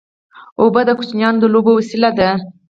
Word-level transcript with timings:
اوبه 0.61 0.81
د 0.85 0.89
ماشومانو 0.97 1.41
د 1.41 1.45
لوبو 1.53 1.71
وسیله 1.79 2.09
ده. 2.17 2.29